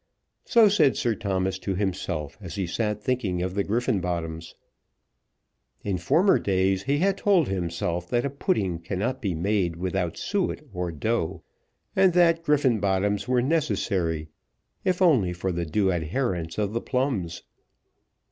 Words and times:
So 0.45 0.67
said 0.67 0.97
Sir 0.97 1.13
Thomas 1.13 1.59
to 1.59 1.75
himself 1.75 2.35
as 2.41 2.55
he 2.55 2.65
sat 2.65 3.03
thinking 3.03 3.43
of 3.43 3.53
the 3.53 3.63
Griffenbottoms. 3.63 4.55
In 5.83 5.99
former 5.99 6.39
days 6.39 6.81
he 6.85 6.97
had 6.97 7.19
told 7.19 7.47
himself 7.47 8.09
that 8.09 8.25
a 8.25 8.31
pudding 8.31 8.79
cannot 8.79 9.21
be 9.21 9.35
made 9.35 9.75
without 9.75 10.17
suet 10.17 10.61
or 10.73 10.91
dough, 10.91 11.43
and 11.95 12.13
that 12.13 12.41
Griffenbottoms 12.43 13.27
were 13.27 13.43
necessary 13.43 14.27
if 14.83 15.03
only 15.03 15.33
for 15.33 15.51
the 15.51 15.67
due 15.67 15.91
adherence 15.91 16.57
of 16.57 16.73
the 16.73 16.81
plums. 16.81 17.43